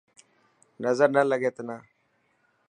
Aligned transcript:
نظر 0.83 1.07
نه 1.15 1.21
لگي 1.31 1.51
تنا. 1.55 1.77